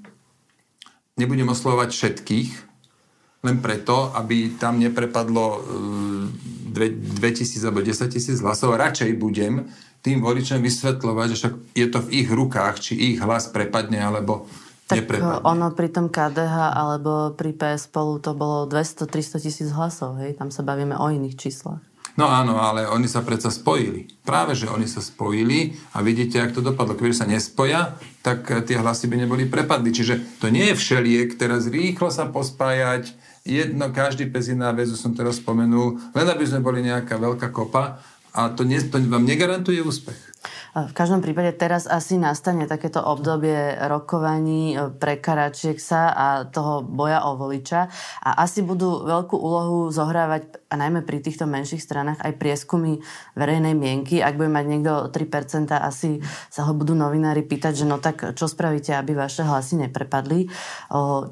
[1.20, 2.71] nebudem oslovať všetkých,
[3.42, 5.60] len preto, aby tam neprepadlo e,
[6.72, 9.68] 2000 alebo 10 tisíc hlasov, radšej budem
[10.02, 14.50] tým voličom vysvetľovať, že však je to v ich rukách, či ich hlas prepadne alebo
[14.90, 15.46] tak neprepadne.
[15.46, 20.34] ono pri tom KDH alebo pri PS spolu to bolo 200-300 tisíc hlasov, hej?
[20.36, 21.82] Tam sa bavíme o iných číslach.
[22.20, 24.04] No áno, ale oni sa predsa spojili.
[24.28, 27.00] Práve, že oni sa spojili a vidíte, ak to dopadlo.
[27.00, 29.96] Keby sa nespoja, tak tie hlasy by neboli prepadli.
[29.96, 35.14] Čiže to nie je všeliek, teraz rýchlo sa pospájať, jedno, každý pes iná väzu som
[35.14, 38.00] teraz spomenul, len aby sme boli nejaká veľká kopa
[38.32, 40.31] a to, nie, to vám negarantuje úspech.
[40.72, 47.28] V každom prípade teraz asi nastane takéto obdobie rokovaní, e, prekaračiek sa a toho boja
[47.28, 47.92] o voliča
[48.24, 53.04] a asi budú veľkú úlohu zohrávať a najmä pri týchto menších stranách aj prieskumy
[53.36, 54.24] verejnej mienky.
[54.24, 58.48] Ak bude mať niekto 3%, asi sa ho budú novinári pýtať, že no tak čo
[58.48, 60.48] spravíte, aby vaše hlasy neprepadli.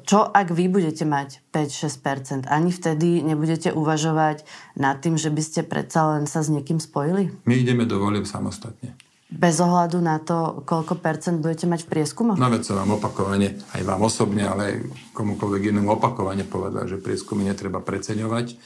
[0.04, 2.44] Čo ak vy budete mať 5-6%?
[2.44, 4.44] Ani vtedy nebudete uvažovať
[4.76, 7.32] nad tým, že by ste predsa len sa s niekým spojili?
[7.48, 8.92] My ideme do volieb samostatne.
[9.30, 12.34] Bez ohľadu na to, koľko percent budete mať v prieskumoch?
[12.34, 14.76] No veď sa vám opakovane, aj vám osobne, ale aj
[15.14, 18.58] komukoľvek inému opakovane povedal, že prieskumy netreba preceňovať.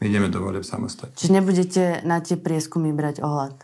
[0.00, 1.16] My ideme do volieb samostatne.
[1.16, 3.56] Čiže nebudete na tie prieskumy brať ohľad?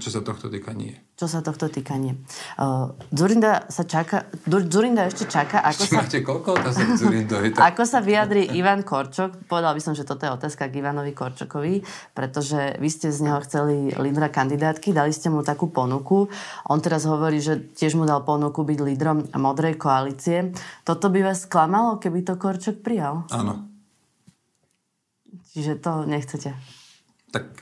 [0.00, 0.96] Čo sa tohto týka, nie.
[1.20, 2.16] Čo sa tohto týka, nie.
[2.56, 6.00] Uh, Zurinda sa čaká, Zurinda ešte čaká, ako sa...
[6.00, 7.52] Máte koľko otázok Zurindovi?
[7.68, 9.44] ako sa vyjadri Ivan Korčok?
[9.44, 11.84] Povedal by som, že toto je otázka k Ivanovi Korčokovi,
[12.16, 16.32] pretože vy ste z neho chceli lídra kandidátky, dali ste mu takú ponuku.
[16.72, 20.56] On teraz hovorí, že tiež mu dal ponuku byť lídrom modrej koalície.
[20.88, 23.28] Toto by vás sklamalo, keby to Korčok prijal?
[23.28, 23.68] Áno.
[25.52, 26.56] Čiže to nechcete?
[27.28, 27.59] Tak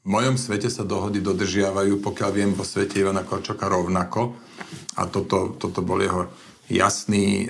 [0.00, 4.32] v mojom svete sa dohody dodržiavajú, pokiaľ viem, vo svete Ivana Korčoka rovnako.
[4.96, 6.32] A toto, toto bol jeho
[6.72, 7.46] jasný e,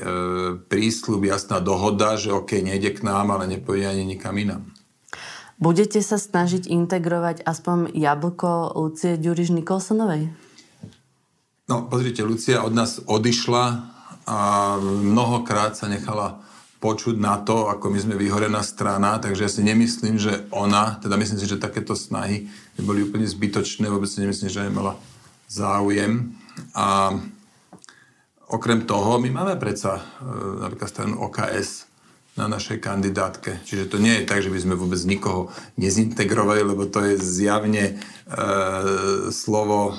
[0.58, 4.66] prísľub, jasná dohoda, že OK, nejde k nám, ale nepôjde ani nikam inám.
[5.60, 10.32] Budete sa snažiť integrovať aspoň jablko Lucie Ďuriš Nikolsonovej?
[11.68, 13.64] No, pozrite, Lucia od nás odišla
[14.26, 14.38] a
[14.80, 16.42] mnohokrát sa nechala
[16.80, 21.20] počuť na to, ako my sme vyhorená strana, takže ja si nemyslím, že ona, teda
[21.20, 22.48] myslím si, že takéto snahy
[22.80, 24.96] by boli úplne zbytočné, vôbec si nemyslím, že nemala
[25.44, 26.32] záujem.
[26.72, 27.12] A
[28.48, 30.02] okrem toho, my máme predsa e,
[30.64, 31.89] napríklad stranu OKS,
[32.38, 33.58] na našej kandidátke.
[33.66, 37.84] Čiže to nie je tak, že by sme vôbec nikoho nezintegrovali, lebo to je zjavne
[37.90, 37.94] e,
[39.34, 39.94] slovo e,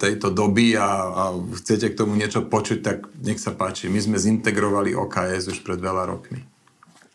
[0.00, 1.24] tejto doby a, a
[1.60, 3.92] chcete k tomu niečo počuť, tak nech sa páči.
[3.92, 6.40] My sme zintegrovali OKS už pred veľa rokmi.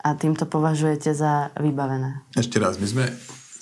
[0.04, 2.28] A týmto považujete za vybavené?
[2.36, 3.06] Ešte raz, my sme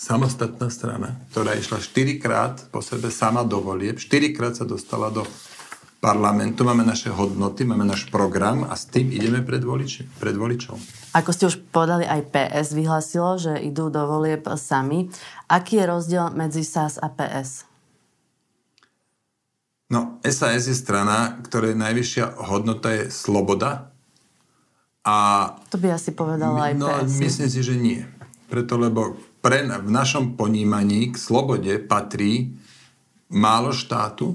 [0.01, 5.13] samostatná strana, ktorá išla 4 krát po sebe sama do volieb, 4 krát sa dostala
[5.13, 5.21] do
[6.01, 10.73] parlamentu, máme naše hodnoty, máme náš program a s tým ideme pred, voliči, pred voličov.
[11.13, 15.13] Ako ste už povedali, aj PS vyhlasilo, že idú do volieb sami.
[15.45, 17.69] Aký je rozdiel medzi SAS a PS?
[19.93, 23.93] No, SAS je strana, ktorej najvyššia hodnota je sloboda.
[25.05, 25.17] A
[25.69, 27.13] to by asi povedala aj no, PS.
[27.21, 28.01] Myslím si, že nie.
[28.49, 32.57] Preto, lebo pre, v našom ponímaní k slobode patrí
[33.29, 34.33] málo štátu,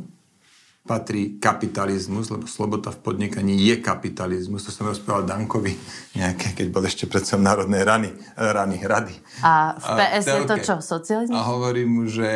[0.87, 4.63] patrí kapitalizmus, lebo sloboda v podnikaní je kapitalizmus.
[4.65, 5.75] To som rozprával Dankovi
[6.15, 9.13] nejaké, keď bol ešte predsom národnej rany, rany, rady.
[9.43, 11.35] A v PS a, je to čo, socializmus?
[11.35, 12.31] A hovorím mu, že,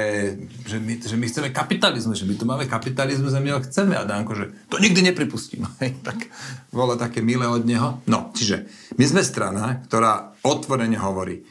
[0.66, 3.94] že, my, že my chceme kapitalizmus, že my tu máme kapitalizmus a my ho chceme.
[3.94, 5.64] A Danko, že to nikdy nepripustím.
[6.06, 6.26] tak
[6.74, 8.02] bolo také milé od neho.
[8.10, 8.66] No, čiže
[8.98, 11.46] my sme strana, ktorá otvorene hovorí,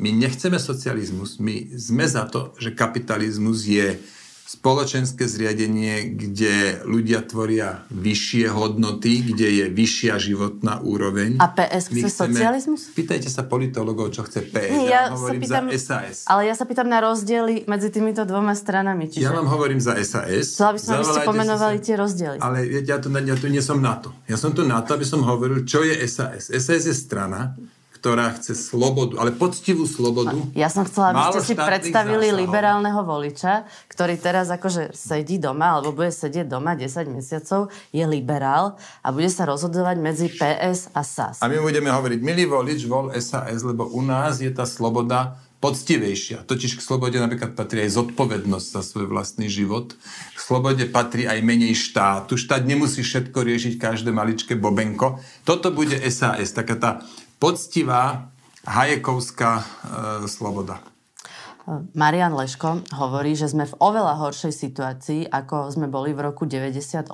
[0.00, 4.00] my nechceme socializmus, my sme za to, že kapitalizmus je
[4.48, 11.36] spoločenské zriadenie, kde ľudia tvoria vyššie hodnoty, kde je vyššia životná úroveň.
[11.36, 12.88] A PS chce chceme, socializmus?
[12.96, 14.72] Pýtajte sa politologov, čo chce PS.
[14.72, 16.24] Nie, ja, ja hovorím pýtam, za SAS.
[16.24, 19.12] Ale ja sa pýtam na rozdiely medzi týmito dvoma stranami.
[19.12, 19.28] Čiže...
[19.28, 20.56] Ja vám hovorím za SAS.
[20.56, 21.84] Chcela by som, aby ste pomenovali sa...
[21.84, 22.38] tie rozdiely.
[22.40, 22.58] Ale
[22.88, 24.16] ja tu, ja tu nie som na to.
[24.24, 26.48] Ja som tu na to, aby som hovoril, čo je SAS.
[26.48, 27.52] SAS je strana,
[27.98, 30.38] ktorá chce slobodu, ale poctivú slobodu.
[30.54, 32.42] Ja som chcela, aby ste si predstavili zásahov.
[32.46, 38.78] liberálneho voliča, ktorý teraz akože sedí doma, alebo bude sedieť doma 10 mesiacov, je liberál
[39.02, 41.42] a bude sa rozhodovať medzi PS a SAS.
[41.42, 46.46] A my budeme hovoriť, milý volič, vol SAS, lebo u nás je tá sloboda poctivejšia.
[46.46, 49.98] Totiž k slobode napríklad patrí aj zodpovednosť za svoj vlastný život.
[50.34, 52.38] K slobode patrí aj menej štátu.
[52.38, 55.18] Štát nemusí všetko riešiť každé maličké bobenko.
[55.42, 56.90] Toto bude SAS, taká tá
[57.38, 58.28] poctivá
[58.66, 59.64] hajekovská
[60.24, 60.80] e, sloboda.
[61.92, 67.12] Marian Leško hovorí, že sme v oveľa horšej situácii, ako sme boli v roku 98,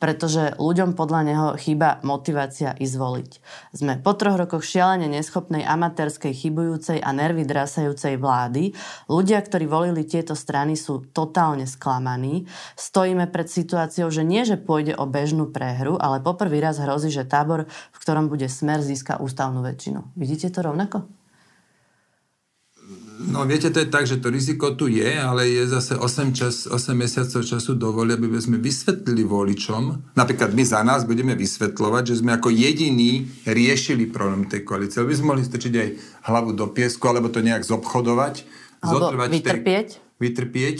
[0.00, 3.32] pretože ľuďom podľa neho chýba motivácia izvoliť.
[3.76, 8.72] Sme po troch rokoch šialene neschopnej amatérskej, chybujúcej a nervy drásajúcej vlády.
[9.12, 12.48] Ľudia, ktorí volili tieto strany, sú totálne sklamaní.
[12.80, 17.28] Stojíme pred situáciou, že nie, že pôjde o bežnú prehru, ale poprvý raz hrozí, že
[17.28, 20.16] tábor, v ktorom bude smer, získa ústavnú väčšinu.
[20.16, 21.25] Vidíte to rovnako?
[23.16, 26.68] No viete, to je tak, že to riziko tu je, ale je zase 8, čas,
[26.68, 32.20] 8 mesiacov času dovolia, aby sme vysvetlili voličom, napríklad my za nás budeme vysvetľovať, že
[32.20, 35.00] sme ako jediní riešili problém tej koalície.
[35.00, 35.88] Aby sme mohli strčiť aj
[36.28, 38.44] hlavu do piesku, alebo to nejak zobchodovať.
[38.84, 39.88] Alebo vytrpieť.
[39.96, 40.78] Tej, vytrpieť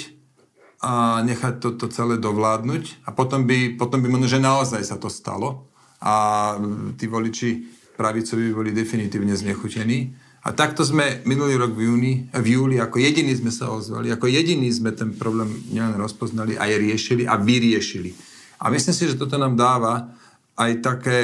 [0.85, 3.09] a nechať toto to celé dovládnuť.
[3.09, 5.73] A potom by, potom by možno, že naozaj sa to stalo.
[6.05, 6.55] A
[7.01, 7.65] tí voliči
[7.97, 10.26] pravicovi boli definitívne znechutení.
[10.47, 14.31] A takto sme minulý rok v, júni, v júli ako jediní sme sa ozvali, ako
[14.31, 18.15] jediní sme ten problém nielen rozpoznali, aj riešili a vyriešili.
[18.63, 20.15] A myslím si, že toto nám dáva
[20.55, 21.17] aj také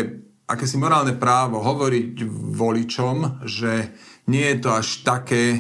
[0.50, 2.26] akési morálne právo hovoriť
[2.58, 3.94] voličom, že
[4.26, 5.58] nie je to až také e,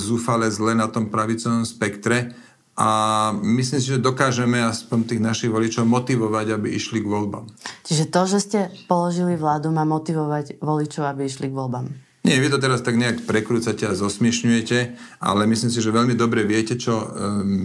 [0.00, 2.32] zúfale zle na tom pravicovom spektre
[2.72, 2.88] a
[3.36, 7.52] myslím si, že dokážeme aspoň tých našich voličov motivovať, aby išli k voľbám.
[7.84, 12.11] Čiže to, že ste položili vládu, má motivovať voličov, aby išli k voľbám?
[12.22, 14.78] Nie, vy to teraz tak nejak prekrúcate a zosmiešňujete,
[15.18, 17.06] ale myslím si, že veľmi dobre viete, čo e,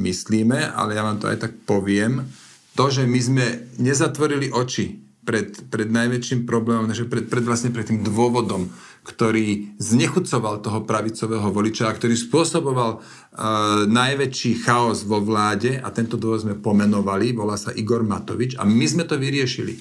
[0.01, 2.25] myslíme, ale ja vám to aj tak poviem.
[2.73, 3.45] To, že my sme
[3.77, 8.73] nezatvorili oči pred, pred najväčším problémom, že pred, pred vlastne pred tým dôvodom,
[9.05, 12.99] ktorý znechucoval toho pravicového voliča a ktorý spôsoboval e,
[13.93, 18.85] najväčší chaos vo vláde a tento dôvod sme pomenovali, volá sa Igor Matovič a my
[18.89, 19.77] sme to vyriešili.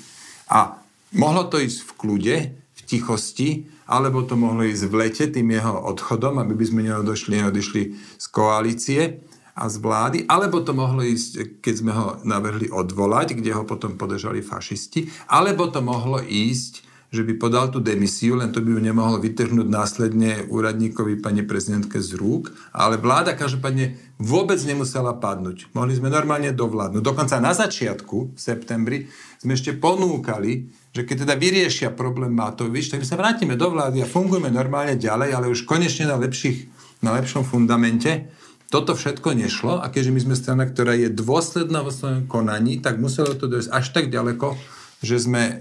[0.53, 0.85] A
[1.17, 5.75] mohlo to ísť v kľude, v tichosti, alebo to mohlo ísť v lete tým jeho
[5.87, 7.83] odchodom, aby by sme neodošli, neodišli
[8.19, 9.23] z koalície
[9.57, 13.97] a z vlády, alebo to mohlo ísť, keď sme ho navrhli odvolať, kde ho potom
[13.97, 16.85] podržali fašisti, alebo to mohlo ísť
[17.15, 22.03] že by podal tú demisiu, len to by ju nemohol vytrhnúť následne úradníkovi pani prezidentke
[22.03, 25.71] z rúk, ale vláda každopádne vôbec nemusela padnúť.
[25.77, 27.03] Mohli sme normálne dovládnuť.
[27.05, 28.99] Dokonca na začiatku, v septembri,
[29.39, 34.01] sme ešte ponúkali, že keď teda vyriešia problém Matovič, tak my sa vrátime do vlády
[34.03, 36.67] a fungujeme normálne ďalej, ale už konečne na, lepších,
[37.05, 38.33] na lepšom fundamente.
[38.67, 42.99] Toto všetko nešlo a keďže my sme strana, ktorá je dôsledná vo svojom konaní, tak
[42.99, 44.59] muselo to dojsť až tak ďaleko,
[45.07, 45.55] že sme e,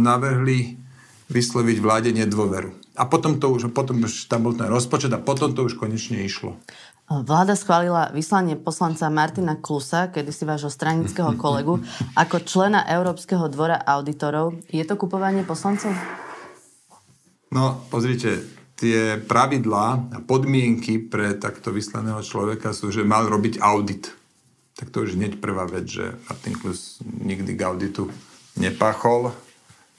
[0.00, 0.80] navrhli
[1.28, 2.72] vysloviť vláde nedôveru.
[2.96, 6.24] A potom to už, potom už tam bol ten rozpočet a potom to už konečne
[6.24, 6.56] išlo.
[7.08, 11.80] Vláda schválila vyslanie poslanca Martina Klusa, kedy si vášho stranického kolegu,
[12.16, 14.56] ako člena Európskeho dvora auditorov.
[14.68, 15.92] Je to kupovanie poslancov?
[17.48, 18.44] No, pozrite,
[18.76, 24.12] tie pravidlá a podmienky pre takto vyslaného človeka sú, že mal robiť audit.
[24.76, 28.12] Tak to už hneď prvá vec, že Martin Klus nikdy k auditu
[28.58, 29.32] nepachol,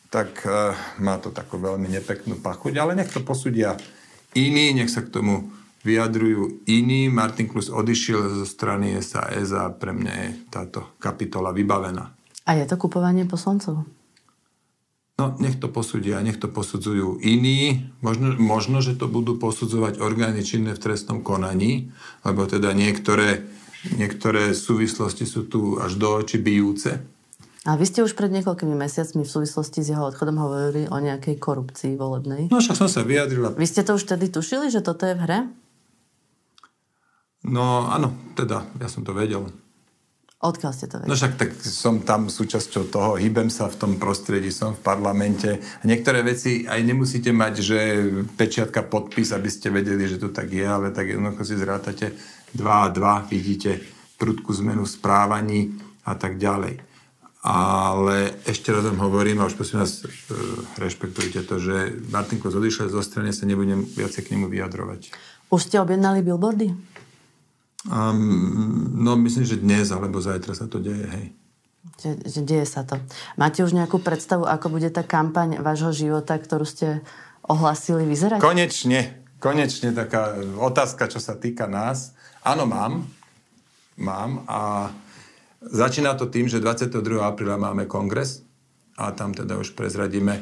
[0.09, 3.77] tak e, má to takú veľmi nepeknú pachuť, ale nech to posúdia
[4.33, 5.49] iní, nech sa k tomu
[5.83, 7.07] vyjadrujú iní.
[7.07, 12.11] Martin Klus odišiel zo strany SAS a pre mňa je táto kapitola vybavená.
[12.45, 13.85] A je to kupovanie poslancov?
[15.19, 17.91] No, nech to posúdia, nech to posudzujú iní.
[17.99, 21.91] Možno, možno, že to budú posudzovať orgány činné v trestnom konaní,
[22.23, 23.43] lebo teda niektoré,
[23.99, 27.03] niektoré súvislosti sú tu až do oči bijúce.
[27.67, 31.35] A vy ste už pred niekoľkými mesiacmi v súvislosti s jeho odchodom hovorili o nejakej
[31.43, 32.47] korupcii volebnej.
[32.47, 33.51] No však som sa vyjadrila.
[33.51, 35.39] Vy ste to už tedy tušili, že toto je v hre?
[37.43, 39.51] No áno, teda, ja som to vedel.
[40.39, 41.11] Odkiaľ ste to vedeli?
[41.11, 45.59] No však tak som tam súčasťou toho, hýbem sa v tom prostredí, som v parlamente.
[45.59, 47.79] A niektoré veci aj nemusíte mať, že
[48.39, 52.15] pečiatka, podpis, aby ste vedeli, že to tak je, ale tak jednoducho si zrátate
[52.55, 53.83] 2 a 2, vidíte
[54.15, 55.75] prudku zmenu správaní
[56.07, 56.88] a tak ďalej.
[57.39, 60.11] Ale ešte raz vám hovorím, a už prosím vás, e,
[60.75, 65.15] rešpektujte to, že Martin odišiel zo strany, sa nebudem viacej k nemu vyjadrovať.
[65.47, 66.75] Už ste objednali billboardy?
[67.87, 71.25] Um, no myslím, že dnes alebo zajtra sa to deje, hej.
[72.03, 72.99] Že, že deje sa to.
[73.39, 76.99] Máte už nejakú predstavu, ako bude tá kampaň vášho života, ktorú ste
[77.47, 78.43] ohlasili, vyzerať?
[78.43, 82.11] Konečne, konečne taká otázka, čo sa týka nás.
[82.43, 83.07] Áno, mám.
[83.95, 84.91] Mám a
[85.59, 87.19] Začína to tým, že 22.
[87.19, 88.47] apríla máme kongres
[88.95, 90.41] a tam teda už prezradíme e,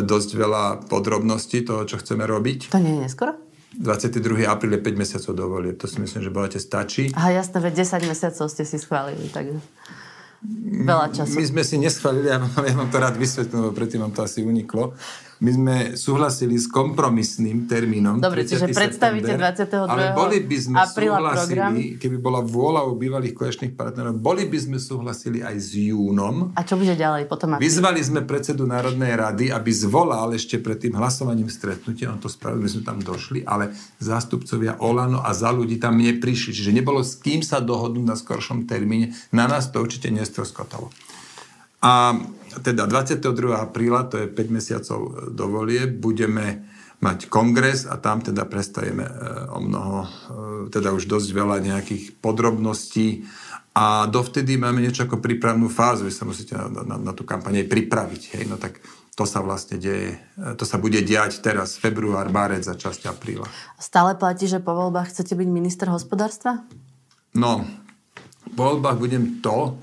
[0.00, 2.72] dosť veľa podrobností toho, čo chceme robiť.
[2.72, 3.36] To nie je neskoro?
[3.76, 4.48] 22.
[4.48, 5.76] apríl je 5 mesiacov dovolie.
[5.76, 7.12] To si myslím, že bohate stačí.
[7.12, 9.60] Aha, jasné, veď 10 mesiacov ste si schválili, takže
[10.88, 11.36] veľa času.
[11.36, 14.40] My sme si neschválili, ja ja vám to rád vysvetlím, lebo predtým vám to asi
[14.40, 14.96] uniklo
[15.36, 18.16] my sme súhlasili s kompromisným termínom.
[18.16, 19.84] Dobre, čiže predstavíte 22.
[19.84, 21.72] Ale boli by sme apríla program.
[21.76, 26.56] keby bola vôľa u bývalých koaličných partnerov, boli by sme súhlasili aj s júnom.
[26.56, 27.56] A čo bude ďalej potom?
[27.56, 27.68] Apríl?
[27.68, 32.64] Vyzvali sme predsedu Národnej rady, aby zvolal ešte pred tým hlasovaním stretnutie, on to spravil,
[32.64, 37.20] my sme tam došli, ale zástupcovia Olano a za ľudí tam neprišli, čiže nebolo s
[37.20, 39.12] kým sa dohodnúť na skoršom termíne.
[39.36, 40.88] Na nás to určite nestroskotalo.
[41.84, 42.16] A
[42.62, 43.20] teda 22.
[43.52, 45.00] apríla, to je 5 mesiacov
[45.32, 49.12] do volie, budeme mať kongres a tam teda prestajeme e,
[49.52, 50.08] o mnoho, e,
[50.72, 53.28] teda už dosť veľa nejakých podrobností
[53.76, 57.60] a dovtedy máme niečo ako prípravnú fázu, že sa musíte na, na, na tú kampaň
[57.60, 58.22] aj pripraviť.
[58.32, 58.44] Hej.
[58.48, 58.80] No tak
[59.12, 63.44] to sa vlastne deje, e, to sa bude diať teraz, február, marec a časť apríla.
[63.76, 66.64] Stále platí, že po voľbách chcete byť minister hospodárstva?
[67.36, 67.68] No,
[68.56, 69.76] po voľbách budem to,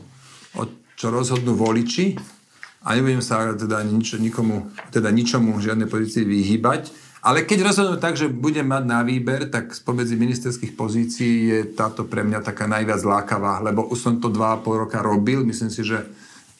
[0.97, 2.15] čo rozhodnú voliči
[2.83, 6.91] a nebudem sa teda nič, nikomu, teda ničomu, žiadnej pozícii vyhýbať.
[7.23, 12.03] Ale keď rozhodnú tak, že budem mať na výber, tak spomedzi ministerských pozícií je táto
[12.03, 16.03] pre mňa taká najviac lákavá, lebo už som to 2,5 roka robil, myslím si, že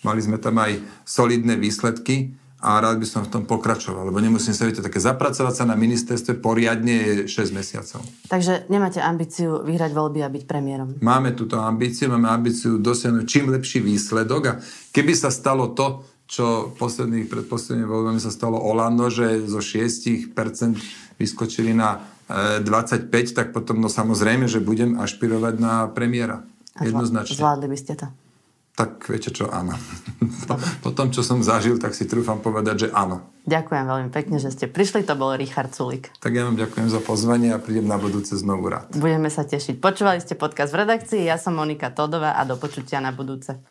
[0.08, 2.32] mali sme tam aj solidné výsledky
[2.64, 5.76] a rád by som v tom pokračoval, lebo nemusím sa, viete, také zapracovať sa na
[5.76, 8.00] ministerstve poriadne je 6 mesiacov.
[8.32, 10.96] Takže nemáte ambíciu vyhrať voľby a byť premiérom?
[11.04, 14.54] Máme túto ambíciu, máme ambíciu dosiahnuť čím lepší výsledok a
[14.96, 20.34] keby sa stalo to, čo posledných, pred poslednými voľbami sa stalo Olando, že zo 6%
[21.20, 26.42] vyskočili na 25, e, tak potom no samozrejme, že budem ašpirovať na premiéra.
[26.82, 27.38] Jednoznačne.
[27.38, 28.08] Zvládli by ste to?
[28.74, 29.78] Tak viete čo, áno.
[30.50, 30.58] Po,
[30.90, 33.22] po tom, čo som zažil, tak si trúfam povedať, že áno.
[33.46, 35.06] Ďakujem veľmi pekne, že ste prišli.
[35.06, 36.10] To bol Richard Sulik.
[36.18, 38.90] Tak ja vám ďakujem za pozvanie a prídem na budúce znovu rád.
[38.98, 39.78] Budeme sa tešiť.
[39.78, 43.62] Počúvali ste podcast v redakcii, ja som Monika Todová a do počutia na budúce.